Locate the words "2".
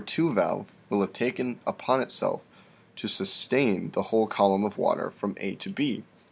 0.03-0.33